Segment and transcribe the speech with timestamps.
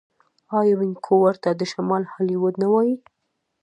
[0.59, 2.95] آیا وینکوور ته د شمال هالیوډ نه وايي؟